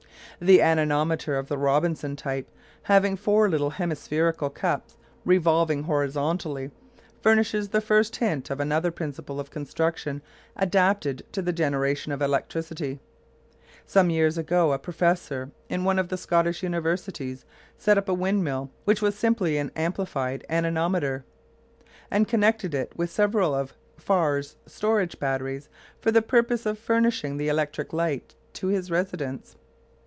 The 0.43 0.63
anemometer 0.63 1.35
of 1.35 1.49
the 1.49 1.57
"Robinson" 1.59 2.15
type, 2.15 2.49
having 2.81 3.15
four 3.15 3.47
little 3.47 3.69
hemispherical 3.73 4.49
cups 4.49 4.97
revolving 5.23 5.83
horizontally, 5.83 6.71
furnishes 7.21 7.69
the 7.69 7.79
first 7.79 8.15
hint 8.15 8.49
of 8.49 8.59
another 8.59 8.89
principle 8.89 9.39
of 9.39 9.51
construction 9.51 10.23
adapted 10.55 11.23
to 11.33 11.43
the 11.43 11.53
generation 11.53 12.11
of 12.11 12.23
electricity. 12.23 12.99
Some 13.85 14.09
years 14.09 14.35
ago 14.35 14.71
a 14.71 14.79
professor 14.79 15.51
in 15.69 15.83
one 15.83 15.99
of 15.99 16.09
the 16.09 16.17
Scottish 16.17 16.63
Universities 16.63 17.45
set 17.77 17.99
up 17.99 18.09
a 18.09 18.13
windmill 18.15 18.71
which 18.85 18.99
was 18.99 19.13
simply 19.13 19.59
an 19.59 19.69
amplified 19.75 20.43
anemometer, 20.49 21.23
and 22.09 22.27
connected 22.27 22.73
it 22.73 22.93
with 22.97 23.11
several 23.11 23.53
of 23.53 23.75
Faure's 23.95 24.55
storage 24.65 25.19
batteries 25.19 25.69
for 25.99 26.09
the 26.11 26.23
purpose 26.23 26.65
of 26.65 26.79
furnishing 26.79 27.37
the 27.37 27.47
electric 27.47 27.93
light 27.93 28.33
to 28.53 28.69
his 28.69 28.89
residence. 28.89 29.55